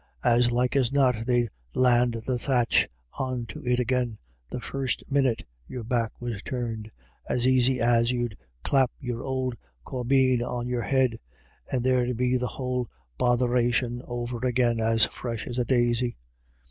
As 0.23 0.51
like 0.51 0.75
as 0.75 0.91
not 0.91 1.27
they'd 1.27 1.49
land 1.75 2.15
the 2.25 2.39
thatch 2.39 2.89
on 3.19 3.45
to 3.45 3.63
it 3.67 3.79
agin, 3.79 4.17
the 4.49 4.59
first 4.59 5.03
minnit 5.11 5.45
your 5.67 5.83
back 5.83 6.19
was 6.19 6.41
turned, 6.41 6.89
as 7.29 7.45
aisy 7.45 7.79
as 7.79 8.09
you'd 8.09 8.35
clap 8.63 8.89
your 8.99 9.21
ould 9.21 9.55
caubeen 9.85 10.41
on 10.41 10.67
your 10.67 10.81
head, 10.81 11.19
and 11.71 11.83
there'd 11.83 12.17
be 12.17 12.35
the 12.35 12.47
whole 12.47 12.89
botheration 13.19 14.01
over 14.07 14.43
agin 14.43 14.79
as 14.79 15.05
fresh 15.05 15.45
as 15.45 15.59
a 15.59 15.65
daisy." 15.65 16.17